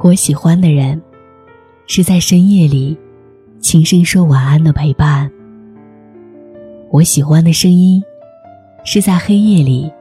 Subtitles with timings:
[0.00, 1.00] 我喜欢的人，
[1.88, 2.96] 是在深夜里
[3.58, 5.28] 轻声说晚安的陪伴。
[6.90, 8.00] 我喜欢的声音，
[8.84, 9.92] 是在黑夜里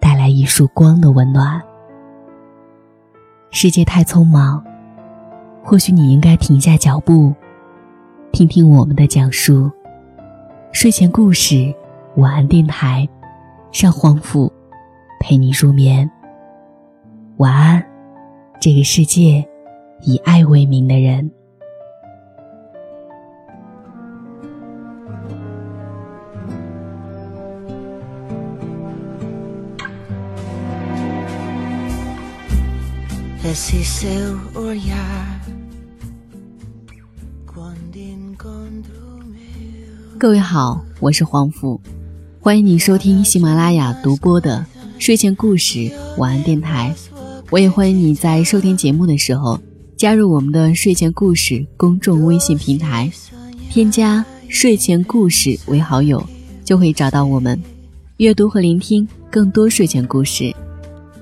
[0.00, 1.62] 带来一束光的温暖。
[3.50, 4.62] 世界太匆忙，
[5.62, 7.32] 或许你应该停下脚步，
[8.32, 9.70] 听听我们的讲述。
[10.72, 11.72] 睡前故事，
[12.16, 13.08] 晚安电台，
[13.72, 14.52] 让黄甫
[15.20, 16.10] 陪你入眠。
[17.36, 17.82] 晚安，
[18.60, 19.46] 这个世界
[20.02, 21.30] 以爱为名的人。
[40.18, 41.80] 各位好，我是黄甫，
[42.40, 44.66] 欢迎你收听喜马拉雅独播的
[44.98, 46.92] 睡前故事晚安电台。
[47.50, 49.58] 我也欢迎你在收听节目的时候
[49.96, 53.10] 加入我们的睡前故事公众微信平台，
[53.70, 56.22] 添加睡前故事为好友，
[56.62, 57.58] 就会找到我们，
[58.18, 60.54] 阅读和聆听更多睡前故事。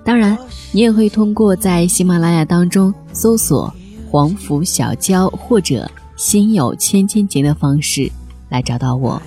[0.04, 0.36] 当然，
[0.72, 3.72] 你也会通过在喜马拉雅当中搜索
[4.10, 8.10] “黄甫小娇”或者“心有千千结”的方式。
[8.48, 9.20] 来找到我。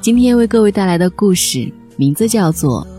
[0.00, 2.86] 今天为各位带来的故事名字叫做《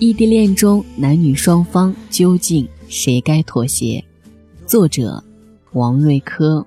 [0.00, 4.02] 异地恋中男女双方究竟谁该妥协》，
[4.66, 5.22] 作者
[5.72, 6.66] 王瑞科。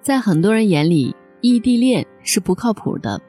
[0.00, 3.20] 在很多人眼里，异地恋是不靠谱的，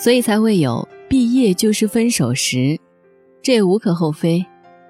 [0.00, 2.78] 所以才会有“毕业就是分手”时，
[3.42, 4.46] 这也无可厚非。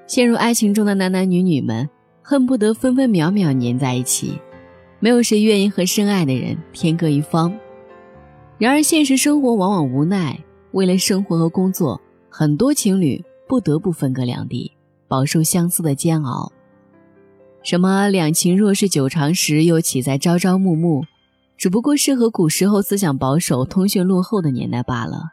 [0.06, 1.88] 陷入爱情中的男男女女们
[2.20, 4.38] 恨不得分分秒秒粘在一起，
[5.00, 7.58] 没有谁愿意和深爱的人天各一方。
[8.58, 10.38] 然而，现实生活往往无奈，
[10.72, 11.98] 为了生活和工作，
[12.28, 14.70] 很多情侣不得不分隔两地，
[15.08, 16.52] 饱受相思的煎熬。
[17.62, 21.02] 什么“两情若是久长时，又岂在朝朝暮暮”。
[21.58, 25.32] 只不过是和古时候思想保守、通讯落后的年代罢了。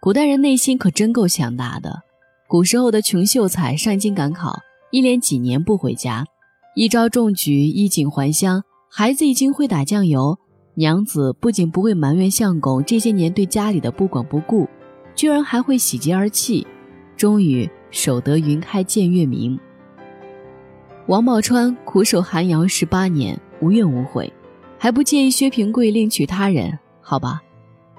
[0.00, 2.02] 古代人内心可真够强大的。
[2.46, 4.56] 古时候的穷秀才上京赶考，
[4.92, 6.24] 一连几年不回家，
[6.76, 8.62] 一朝中举，衣锦还乡。
[8.88, 10.38] 孩子已经会打酱油，
[10.74, 14.68] 娘子不仅不会埋怨相公这些年对家里的不管不顾，
[15.16, 16.64] 居然还会喜极而泣。
[17.16, 19.58] 终于守得云开见月明。
[21.08, 24.32] 王宝钏苦守寒窑十八年，无怨无悔。
[24.78, 26.78] 还不介意薛平贵另娶他人？
[27.00, 27.40] 好吧，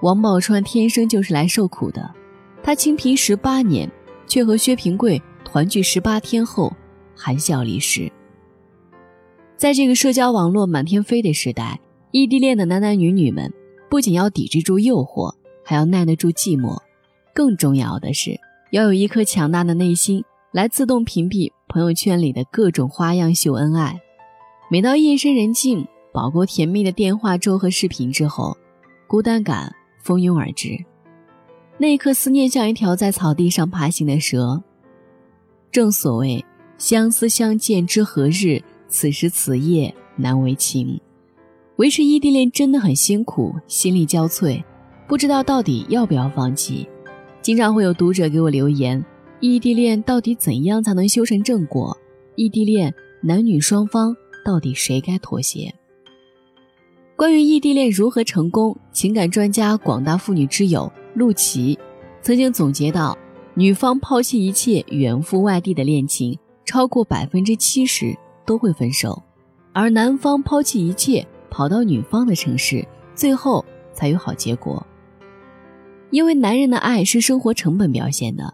[0.02, 2.14] 王宝钏天生就是来受苦的。
[2.62, 3.90] 她清贫十八年，
[4.28, 6.72] 却和薛平贵团聚十八天后，
[7.16, 8.12] 含笑离世。
[9.56, 11.80] 在这个社交网络满天飞的时代，
[12.12, 13.52] 异地恋的男男女女们
[13.90, 15.34] 不仅要抵制住诱惑，
[15.64, 16.78] 还要耐得住寂寞，
[17.34, 18.40] 更重要的是
[18.72, 24.00] 要有一颗强大的内心，来自动屏蔽朋友圈里的各种花样秀恩爱。
[24.70, 25.88] 每到夜深人静。
[26.14, 28.58] 饱过甜蜜的电话粥和视频之后，
[29.08, 30.78] 孤单感蜂拥而至。
[31.78, 34.64] 那一刻，思念像一条在草地上爬行的蛇。
[35.72, 36.44] 正所谓
[36.78, 41.00] “相思相见知何日，此时此夜难为情”。
[41.78, 44.64] 维持异地恋真的很辛苦，心力交瘁，
[45.08, 46.88] 不知道到底要不要放弃。
[47.44, 49.06] 经常会有读者给我留言：
[49.40, 51.96] 异地恋到底怎样才能修成正果？
[52.36, 52.92] 异地恋
[53.22, 55.72] 男女双方到底谁该妥协？
[57.18, 61.76] 关于异地恋如何成功，情感专家、广大妇女之友陆琪
[62.22, 63.18] 曾经总结到：
[63.56, 69.20] 女方抛弃一切远赴外地的恋情，超过百分之七十都会分手；
[69.74, 74.86] 而男方抛弃一切跑到女方的城市，最后才有好结果。
[76.12, 78.54] 因为男人的爱是生活成本表现的，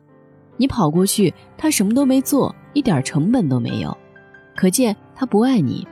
[0.55, 3.97] 你跑过去，他什么都没做，一点成本都没有，
[4.55, 5.85] 可见他不爱你。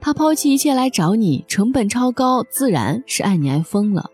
[0.00, 4.10] 他抛弃一切来找你，成本超高，自然是爱你爱疯了。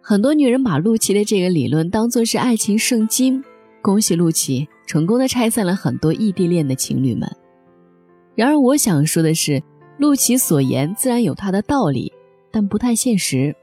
[0.00, 3.44] 很多女人把陆琪的这个理论当做是爱情圣经，
[3.80, 7.30] 恭喜陆琪成功的拆散了很多异地恋的情侣们。
[8.34, 9.62] 然而，我想说的是，
[9.98, 12.12] 陆琪所言自然有他的道理，
[12.50, 13.54] 但不太现实。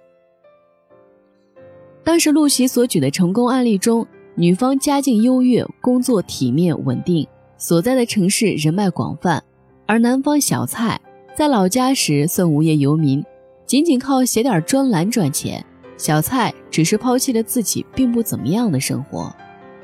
[2.03, 7.27] 当时陆琪所举的成功案例中，女方家境优越，工作体面稳定，
[7.57, 9.43] 所在的城市人脉广泛。
[9.89, 11.01] 而男方小蔡
[11.35, 13.25] 在老家时算无业游民，
[13.65, 15.65] 仅仅靠写点专栏赚钱。
[15.97, 19.35] 小蔡只是抛弃了自己并不怎么样的生活，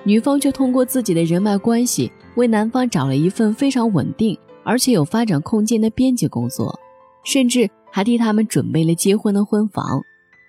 [0.03, 6.79] 女方却通过自己的人脉关系为男方找了一份非常稳定而且有发展空间的编辑工作，
[7.23, 9.99] 甚至还替他们准备了结婚的婚房。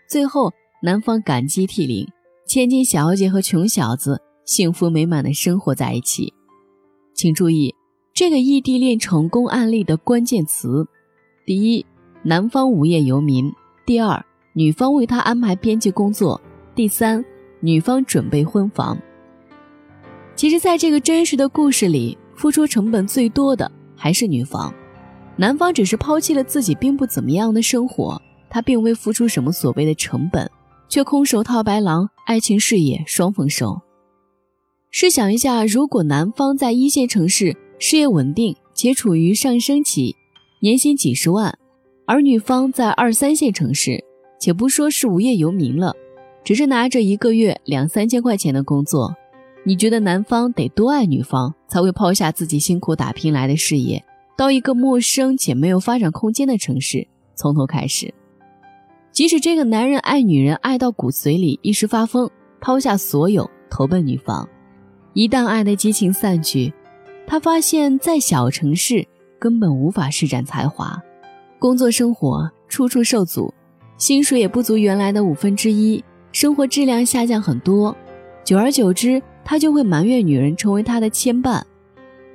[0.07, 2.07] 最后，男方感激涕零，
[2.47, 6.35] 千金小姐和穷小子幸福美满的生活在一起。
[7.15, 7.75] 请注意，
[8.17, 10.89] 这个异地恋成功案例的关键词：
[11.45, 11.85] 第一，
[12.23, 13.53] 男方无业游民；
[13.85, 14.25] 第二，
[14.55, 16.41] 女方为他安排编辑工作；
[16.75, 17.23] 第三，
[17.61, 18.97] 女方准备婚房。
[20.35, 24.73] 其实，在这个真实的故事里，付出成本最多的还是女方，
[25.37, 28.19] 男方只是抛弃了自己并不怎么样的生活，
[28.49, 30.51] 他并未付出什么所谓的成本，
[30.89, 33.83] 却空手套白狼，爱情事业双丰收。
[34.91, 40.17] 试想一下，如果男方在一线城市事业稳定且处于上升期，
[40.61, 41.59] 年薪几十万，
[42.07, 44.03] 而女方在二三线城市，
[44.41, 45.95] 且不说是无业游民了，
[46.43, 49.15] 只是拿着一个月两三千块钱的工作。
[49.65, 54.05] 你觉得男方得多爱女方，才会抛下自己辛苦打拼来的事业，
[54.37, 58.15] 到一个陌生且没有发展空间的城市，从头开始？
[59.11, 62.31] 即使这个男人爱女人爱到骨髓里，一时发疯，
[62.61, 64.49] 抛下所有投奔女方，
[65.15, 66.73] 一旦爱的激情散去，
[67.27, 69.07] 他发现，在小城市
[69.39, 71.01] 根本无法施展才华，
[71.59, 73.53] 工作生活处处受阻，
[73.99, 76.03] 薪水也不足原来的五分之一，
[76.33, 77.97] 生活质量下降很多，
[78.45, 79.23] 久而久之。
[79.49, 81.63] 他就会埋怨女人成为他的牵绊，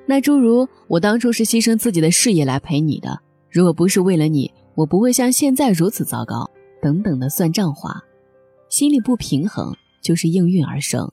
[0.05, 6.49] 那诸如我当初是牺牲自己的事业来陪你的，如果不是为了你，我不会像现在如此糟糕。
[6.81, 8.01] 等等的算账话，
[8.69, 11.11] 心里不平衡就是应运而生，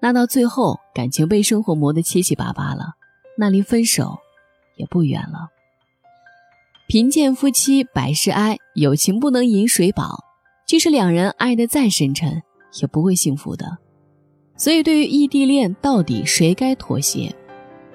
[0.00, 2.94] 那到最后感情被生活磨得七七八八了，
[3.36, 4.18] 那离分手
[4.76, 5.48] 也不远了。
[6.88, 10.24] 贫贱夫妻百事哀，有情不能饮水饱，
[10.66, 12.42] 即使两人爱得再深沉，
[12.80, 13.78] 也不会幸福的。
[14.56, 17.34] 所以，对于异地恋，到底谁该妥协，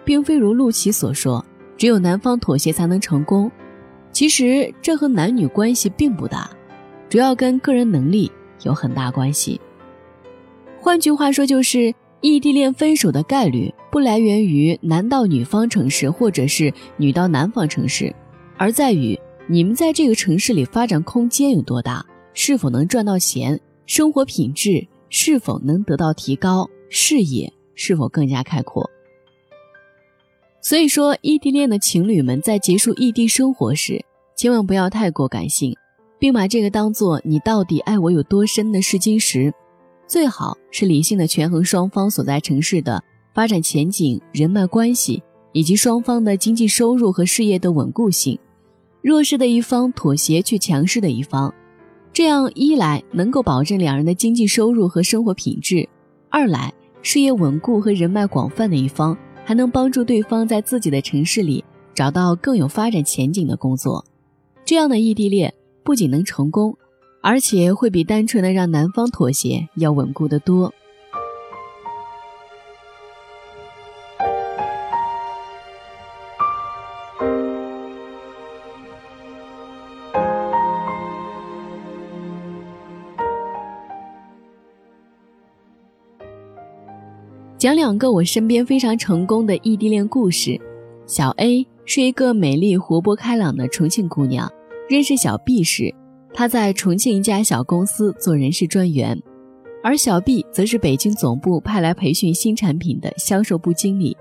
[0.04, 1.44] 并非如陆琪所说，
[1.78, 3.52] 只有男方妥协才能成功。
[4.12, 6.50] 其实，这和男女关系并不大，
[7.10, 8.32] 主要跟个人能力
[8.64, 9.60] 有很大关系。
[10.86, 11.92] 换句话说，就是
[12.22, 18.16] 异地恋分手的概率不来源于男到女方城市，或者是女到男方城市，
[18.56, 22.06] 而在于你们在这个城市里发展空间有多大，
[22.36, 24.88] 是否能赚到钱，生活品质。
[25.10, 28.88] 是否能得到提高，视野是否更加开阔？
[30.62, 34.04] 所以说，异地恋的情侣们在结束异地生活时，
[34.36, 35.76] 千万不要太过感性，
[36.20, 39.52] 并把这个当做你到底爱我有多深的试金石。
[40.08, 43.04] 最好是理性的权衡双方所在城市的
[43.34, 45.22] 发展前景、人脉关系
[45.52, 48.38] 以及双方的经济收入和事业的稳固性。
[49.02, 51.54] 弱势的一方妥协去强势的一方。
[52.14, 55.88] 这样一来能够保证两人的经济收入和生活品质，
[56.30, 61.64] 二来事业稳固和人脉广泛的一方还能帮助对方在自己的城市里
[61.94, 64.06] 找到更有发展前景的工作。
[64.64, 65.54] 这样的异地恋
[65.84, 66.76] 不仅能成功，
[67.26, 70.72] 而且会比单纯的让男方妥协要稳固得多。
[87.58, 90.62] 讲两个我身边非常成功的异地恋故事。
[91.08, 94.48] 小 A 是一个美丽、活泼、开朗的重庆姑娘。
[94.88, 95.92] 认识小 B 时，
[96.38, 99.18] 他在重庆一家小公司做人事专员，
[99.82, 104.16] 而小 B 则是北京总部派来培训新产品的销售部经理。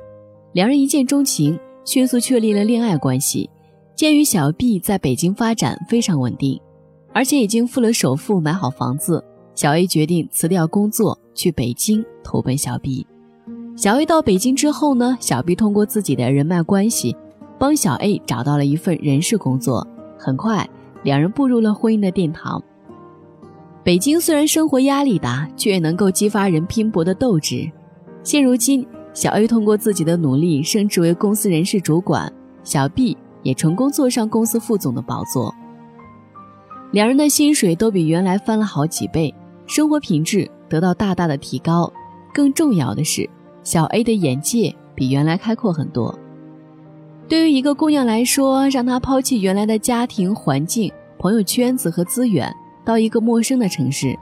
[0.53, 3.51] 两人一见钟情，迅速确立了恋爱关系。
[3.97, 6.61] 鉴于小 B 在北京发展非常稳定，
[7.13, 9.23] 而且已经付了首付买好房子，
[9.57, 13.05] 小 A 决定辞掉工作去北京投奔小 B。
[13.77, 17.17] 小 A 到北京之后呢，小 B 通过自己的人脉关系，
[17.59, 19.85] 帮小 A 找到了一份人事工作。
[20.17, 20.67] 很快，
[21.05, 22.61] 两人步入了婚姻的殿堂。
[23.85, 27.71] 北京虽然生活压力大，却也能够激发人拼搏的斗志。
[28.25, 32.33] 现如今，小 A 通过自己的努力升职为公司人事主管，
[32.65, 35.55] 小 B 也成功坐上公司副总的宝座。
[36.91, 39.33] 两人的薪水都比原来翻了好几倍，
[39.67, 41.93] 生活品质得到大大的提高。
[42.33, 43.31] 更重要的是。
[43.63, 46.15] 小 A 的眼界比原来开阔很多。
[47.29, 52.55] 对于一个姑娘来说，让她抛弃原来的家庭环境、朋友圈子和资源，
[52.85, 54.19] 到一个陌生的城市，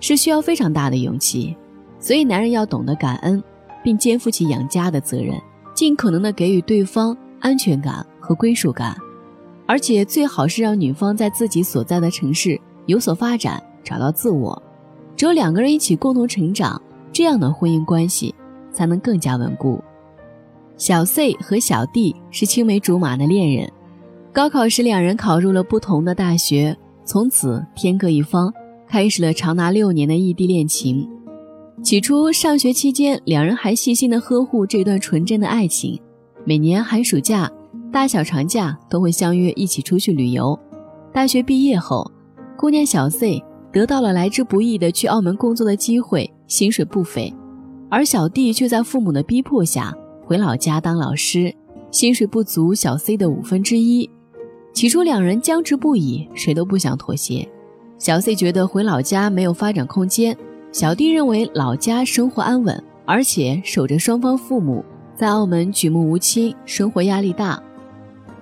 [0.00, 1.56] 是需要非常大的勇气。
[1.98, 3.42] 所以，男人要懂得感恩，
[3.82, 5.34] 并肩负起养家的责任，
[5.74, 8.96] 尽可能的给予对方安全感和归属感，
[9.66, 14.62] 而且最好是让女方在自己所在的城市有所发展，找到自我。
[15.16, 16.80] 只有两个人一起共同成长。
[17.12, 18.34] 这样的婚姻关系
[18.72, 19.80] 才能更加稳固。
[20.76, 23.70] 小 C 和小 D 是青梅竹马的恋人，
[24.32, 28.52] 高考时两人考入了不同的大学，从此天各一方，
[28.88, 31.08] 开始了长达六年的异地恋情。
[31.82, 36.00] 起初上学期间，两人还细心的呵护这段纯真的爱情，
[36.44, 37.48] 每年寒暑假、
[37.92, 40.58] 大小长假都会相约一起出去旅游。
[41.12, 42.10] 大学毕业后，
[42.56, 43.40] 姑娘小 C
[43.72, 47.32] 得到了来之不易的去澳门工作的机会，薪水不菲，
[47.88, 49.96] 而小弟却在父母的逼迫下。
[50.26, 51.54] 回老家当老师，
[51.90, 54.08] 薪水不足小 C 的五分之一。
[54.72, 57.46] 起初两人僵持不已，谁都不想妥协。
[57.98, 60.36] 小 C 觉得回老家没有发展空间，
[60.72, 64.82] 小弟认为老家生活安稳，而且守着双方父母，
[65.14, 67.62] 在澳门举目无亲，生活压力大。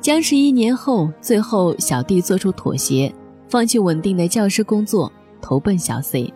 [0.01, 3.13] 僵持一年后，最后小弟做出妥协，
[3.49, 6.33] 放弃稳定的教师工作，投奔小 C。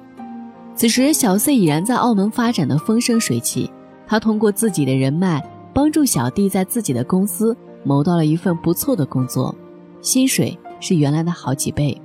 [0.75, 3.71] 此时小 C 已然在澳门发展的风生水起。
[4.07, 5.43] 他通过自己的人脉，
[5.75, 9.55] 帮助小弟在自己的公司谋到了一份不错的工作，
[10.01, 12.01] 薪水是原来的好几倍。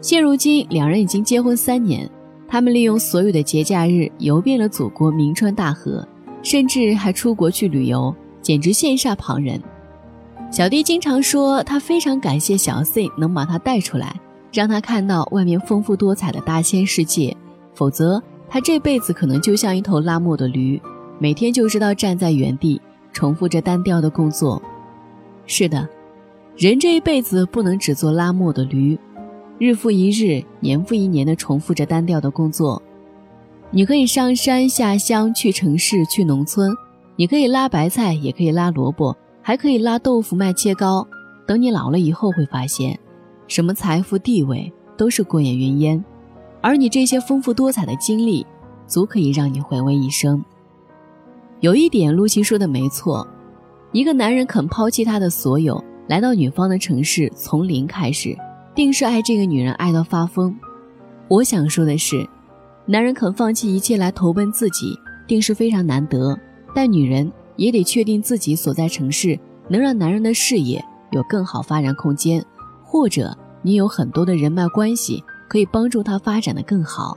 [0.00, 2.08] 现如今，两人已经结婚三年，
[2.48, 6.06] 他们利用所有的节假日游遍了祖国名川大河，
[6.42, 9.60] 甚至还出国去旅游，简直羡煞旁人。
[10.50, 14.20] 小弟经常说，他非常感谢小 C 能把他带出来，
[14.52, 17.36] 让他看到外面丰富多彩的大千世界，
[17.74, 18.22] 否则。
[18.48, 20.80] 他这辈子可能就像一头拉磨的驴，
[21.18, 22.80] 每天就知道站在原地
[23.12, 24.62] 重复着单调的工作。
[25.46, 25.88] 是的，
[26.56, 28.98] 人这一辈子不能只做拉磨的驴，
[29.58, 32.80] 日复一日、年复一年的重复着单调的工作。
[33.70, 36.70] 你可以上山下乡，去城市，去农村；
[37.16, 41.06] 你可以拉白菜，也可以拉萝卜，还可以拉豆腐卖切糕。
[41.46, 42.98] 等你老了以后，会发现，
[43.48, 46.04] 什么财富地位都是过眼云烟。
[46.66, 48.44] 而你这些丰富多彩的经历，
[48.88, 50.44] 足可以让你回味一生。
[51.60, 53.24] 有一点，露西说的没错，
[53.92, 58.36] 一个男人肯抛弃他的所有，来到女方的城市，从零开始，
[58.74, 60.52] 定是爱这个女人爱到发疯。
[61.28, 62.28] 我想说的是，
[62.84, 66.36] 男人肯放弃一切来投奔自己，定是非常难得。
[66.74, 72.44] 但女人也得确定自己所在城市能让男人的事业有更好发展空间，
[72.82, 75.22] 或者你有很多的人脉关系。
[75.48, 77.16] 可以帮助她发展的更好。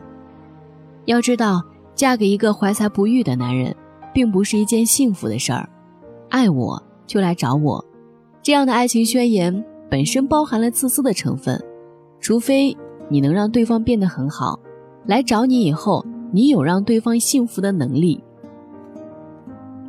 [1.05, 1.63] 要知道，
[1.95, 3.75] 嫁给一个怀才不遇的男人，
[4.13, 5.67] 并不是一件幸福的事儿。
[6.29, 7.83] 爱我就来找我，
[8.43, 11.59] 这样的爱情宣言本身包含了自私的成分。
[12.19, 14.59] 除非你能让对方变得很好，
[15.07, 18.23] 来找你以后，你有让对方幸福的能力。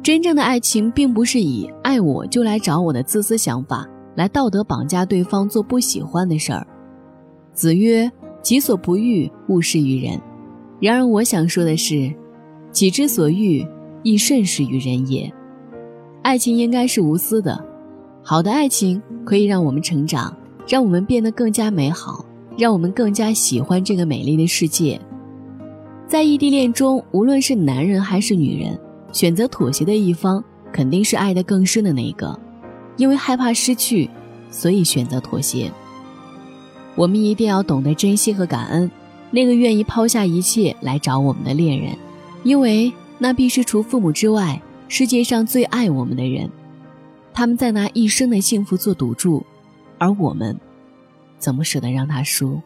[0.02, 6.66] 真正的爱情，并不是以爱我就来找我的自私想法来道德绑架对方做不喜欢的事儿。
[7.52, 8.10] 子曰。
[8.42, 10.20] 己所不欲，勿施于人。
[10.80, 12.12] 然而，我想说的是，
[12.72, 13.66] 己之所欲，
[14.02, 15.30] 亦甚施于人也。
[16.22, 17.62] 爱情应该是无私的，
[18.22, 20.34] 好的爱情可以让我们成长，
[20.66, 22.24] 让我们变得更加美好，
[22.56, 25.00] 让我们更加喜欢这个美丽的世界。
[26.06, 28.78] 在异地恋中，无论是男人还是女人，
[29.12, 30.42] 选择妥协的一方
[30.72, 32.38] 肯定是爱得更深的那一个，
[32.96, 34.08] 因为害怕失去，
[34.50, 35.70] 所以选择妥协。
[36.96, 38.90] 我们一定要懂得珍惜和感恩
[39.30, 41.96] 那个愿意抛下一切来找我们的恋人，
[42.42, 46.50] 因为那必是除父母之外世界上最爱我们的人。
[47.32, 49.46] 他们在拿一生的幸福做赌注，
[49.98, 50.58] 而我们
[51.38, 52.60] 怎么舍得让他输？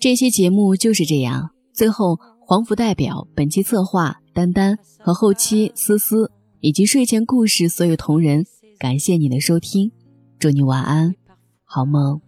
[0.00, 1.50] 这期节目就是这样。
[1.72, 8.44] 最后，黄甫代表本期策划丹丹和后期思思以及睡前故事所有同仁，
[8.78, 9.92] 感谢你的收听，
[10.38, 11.14] 祝你晚安，
[11.64, 12.27] 好梦。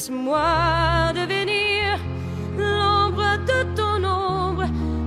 [0.00, 1.98] Laisse-moi devenir
[2.56, 4.64] l'ombre de ton ombre,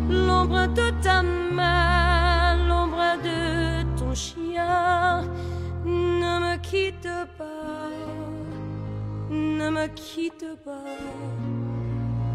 [0.08, 5.24] l'ombre de ta main, l'ombre de ton chien.
[5.84, 7.10] Ne me quitte
[7.40, 7.90] pas,
[9.32, 10.86] ne me quitte pas,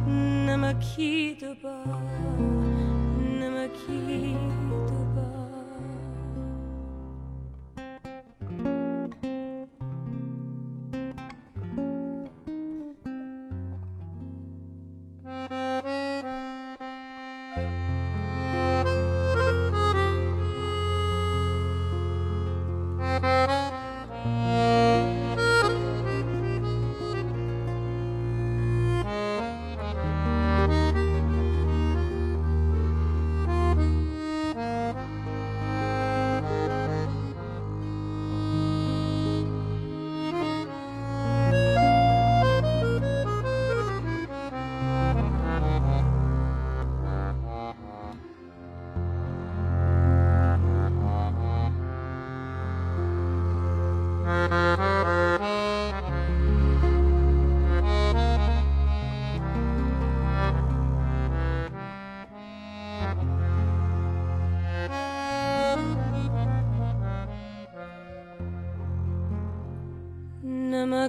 [0.09, 1.85] ne me quitte pas,
[3.41, 4.68] ne me quitte pas.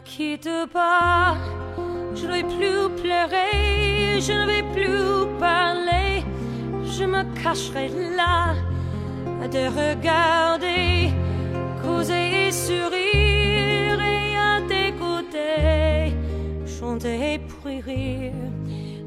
[0.09, 1.37] Quitte pas,
[2.15, 6.23] je ne vais plus pleurer, je ne vais plus parler,
[6.83, 8.55] je me cacherai là
[9.43, 11.11] à te regarder,
[11.83, 16.15] causer et sourire et à t'écouter,
[16.65, 18.33] chanter et puis rire.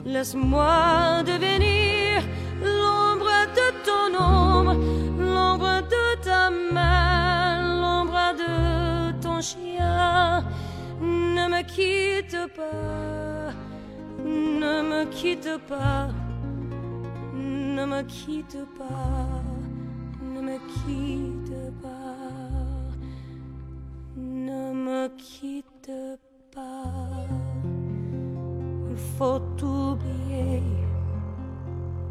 [0.04, 2.22] Laisse-moi devenir
[2.62, 4.74] l'ombre de ton ombre,
[5.18, 10.44] l'ombre de ta main, l'ombre de ton chien.
[11.74, 13.54] Ne me quitte pas,
[14.22, 16.08] ne me quitte pas,
[17.34, 19.42] ne me quitte pas,
[20.22, 22.16] ne me quitte pas,
[24.16, 25.90] ne me quitte
[26.54, 27.26] pas.
[28.90, 30.62] Il faut oublier,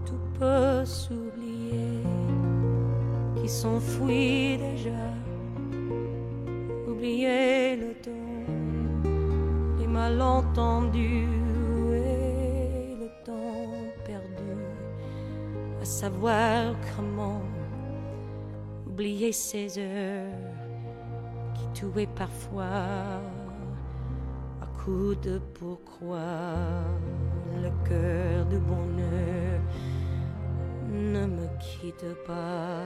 [0.07, 2.01] tout peut s'oublier,
[3.35, 5.30] qui s'enfuit déjà.
[10.53, 11.25] Et
[12.99, 14.57] le temps perdu,
[15.81, 17.41] à savoir comment
[18.85, 20.33] oublier ces heures
[21.53, 22.65] qui tuaient parfois
[24.61, 26.19] à coups de pourquoi.
[27.61, 29.61] Le cœur de bonheur
[30.91, 32.83] ne me quitte pas,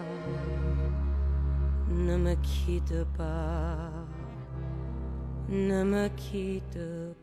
[1.89, 4.04] ne me quitte pas,
[5.49, 7.15] ne me quitte